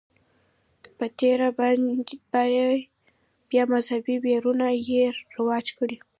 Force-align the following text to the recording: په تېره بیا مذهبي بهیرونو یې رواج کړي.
په 0.97 1.05
تېره 1.19 1.47
بیا 3.49 3.63
مذهبي 3.73 4.15
بهیرونو 4.23 4.67
یې 4.89 5.03
رواج 5.35 5.65
کړي. 5.77 5.97